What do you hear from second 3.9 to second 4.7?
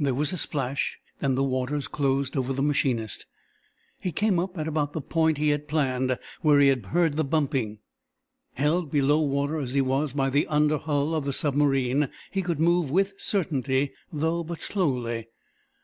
He came up at